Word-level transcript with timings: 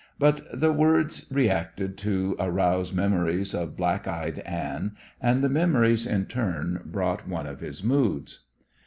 But 0.17 0.59
the 0.59 0.73
words 0.73 1.27
reacted 1.29 1.95
to 1.99 2.35
arouse 2.39 2.91
memories 2.91 3.53
of 3.53 3.77
black 3.77 4.07
eyed 4.07 4.39
Anne, 4.39 4.93
and 5.21 5.43
the 5.43 5.47
memories 5.47 6.07
in 6.07 6.25
turn 6.25 6.81
brought 6.85 7.27
one 7.27 7.45
of 7.45 7.59
his 7.59 7.83
moods. 7.83 8.39